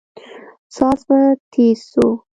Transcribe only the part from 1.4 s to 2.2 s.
تېز سو.